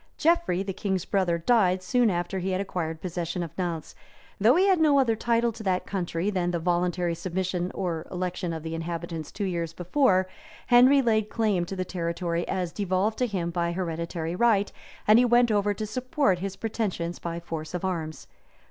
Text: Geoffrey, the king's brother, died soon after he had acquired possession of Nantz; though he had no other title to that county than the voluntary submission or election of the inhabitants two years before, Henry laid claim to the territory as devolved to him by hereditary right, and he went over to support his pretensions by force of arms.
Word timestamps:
Geoffrey, 0.17 0.63
the 0.63 0.73
king's 0.73 1.05
brother, 1.05 1.37
died 1.37 1.83
soon 1.83 2.09
after 2.09 2.39
he 2.39 2.49
had 2.49 2.59
acquired 2.59 3.01
possession 3.03 3.43
of 3.43 3.55
Nantz; 3.55 3.93
though 4.39 4.55
he 4.55 4.65
had 4.65 4.79
no 4.79 4.97
other 4.97 5.15
title 5.15 5.51
to 5.51 5.61
that 5.61 5.85
county 5.85 6.31
than 6.31 6.49
the 6.49 6.57
voluntary 6.57 7.13
submission 7.13 7.69
or 7.75 8.07
election 8.09 8.51
of 8.51 8.63
the 8.63 8.73
inhabitants 8.73 9.31
two 9.31 9.45
years 9.45 9.73
before, 9.73 10.27
Henry 10.65 11.03
laid 11.03 11.29
claim 11.29 11.65
to 11.65 11.75
the 11.75 11.85
territory 11.85 12.47
as 12.47 12.71
devolved 12.73 13.19
to 13.19 13.27
him 13.27 13.51
by 13.51 13.73
hereditary 13.73 14.35
right, 14.35 14.71
and 15.07 15.19
he 15.19 15.23
went 15.25 15.51
over 15.51 15.71
to 15.71 15.85
support 15.85 16.39
his 16.39 16.55
pretensions 16.55 17.19
by 17.19 17.39
force 17.39 17.75
of 17.75 17.85
arms. 17.85 18.25